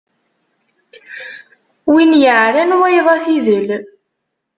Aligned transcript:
Win 1.91 2.11
yeɛran, 2.23 2.71
wayeḍ 2.79 3.07
ad 3.13 3.21
t-idel. 3.23 3.67